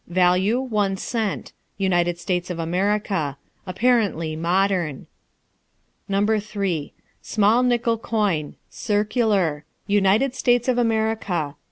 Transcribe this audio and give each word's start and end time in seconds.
Value 0.07 0.59
one 0.59 0.97
cent. 0.97 1.53
United 1.77 2.17
States 2.17 2.49
of 2.49 2.57
America. 2.57 3.37
Apparently 3.67 4.35
modern. 4.35 5.05
No. 6.09 6.25
3. 6.39 6.91
Small 7.21 7.61
nickel 7.61 7.99
coin. 7.99 8.55
Circular. 8.67 9.63
United 9.85 10.33
States 10.33 10.67
of 10.67 10.79
America. 10.79 11.55